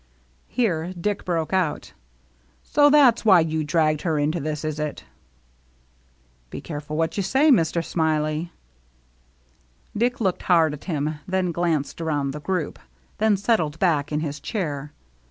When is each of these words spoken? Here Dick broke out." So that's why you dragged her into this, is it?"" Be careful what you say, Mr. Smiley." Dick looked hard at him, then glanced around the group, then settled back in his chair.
Here 0.47 0.93
Dick 0.99 1.23
broke 1.25 1.53
out." 1.53 1.93
So 2.73 2.89
that's 2.89 3.23
why 3.23 3.41
you 3.41 3.63
dragged 3.63 4.01
her 4.01 4.17
into 4.17 4.39
this, 4.39 4.65
is 4.65 4.79
it?"" 4.79 5.03
Be 6.49 6.59
careful 6.59 6.97
what 6.97 7.17
you 7.17 7.21
say, 7.21 7.51
Mr. 7.51 7.85
Smiley." 7.85 8.51
Dick 9.95 10.19
looked 10.19 10.41
hard 10.41 10.73
at 10.73 10.85
him, 10.85 11.19
then 11.27 11.51
glanced 11.51 12.01
around 12.01 12.31
the 12.31 12.39
group, 12.41 12.79
then 13.19 13.37
settled 13.37 13.77
back 13.77 14.11
in 14.11 14.21
his 14.21 14.39
chair. 14.39 14.91